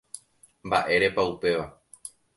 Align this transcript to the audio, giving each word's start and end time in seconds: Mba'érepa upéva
Mba'érepa 0.67 1.21
upéva 1.33 1.63